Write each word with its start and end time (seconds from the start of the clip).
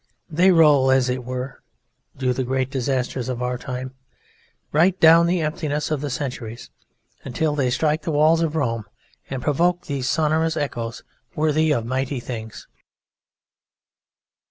They 0.31 0.49
roll 0.49 0.89
as 0.89 1.09
it 1.09 1.23
were 1.23 1.61
(do 2.17 2.33
the 2.33 2.43
great 2.43 2.71
disasters 2.71 3.29
of 3.29 3.43
our 3.43 3.59
time) 3.59 3.93
right 4.71 4.99
down 4.99 5.27
the 5.27 5.41
emptiness 5.41 5.91
of 5.91 6.01
the 6.01 6.09
centuries 6.09 6.71
until 7.23 7.53
they 7.53 7.69
strike 7.69 8.01
the 8.01 8.09
walls 8.11 8.41
of 8.41 8.55
Rome 8.55 8.85
and 9.29 9.43
provoke 9.43 9.85
these 9.85 10.09
sonorous 10.09 10.57
echoes 10.57 11.03
worthy 11.35 11.71
of 11.71 11.85
mighty 11.85 12.19
things. 12.19 12.65